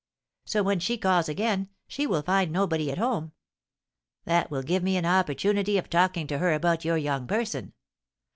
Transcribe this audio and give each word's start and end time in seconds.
So, 0.45 0.63
when 0.63 0.79
she 0.79 0.97
calls 0.97 1.29
again, 1.29 1.69
she 1.87 2.07
will 2.07 2.23
find 2.23 2.51
nobody 2.51 2.91
at 2.91 2.97
home; 2.97 3.33
that 4.25 4.49
will 4.49 4.63
give 4.63 4.81
me 4.81 4.97
an 4.97 5.05
opportunity 5.05 5.77
of 5.77 5.91
talking 5.91 6.25
to 6.25 6.39
her 6.39 6.53
about 6.53 6.83
your 6.83 6.97
young 6.97 7.27
person. 7.27 7.73